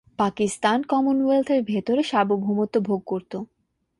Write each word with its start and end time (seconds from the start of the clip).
পাকিস্তান 0.19 0.77
কমনওয়েলথের 0.83 1.61
ভেতরে 1.63 2.01
সার্বভৌমত্ব 2.03 2.75
ভোগ 2.81 3.01
করত। 3.05 3.33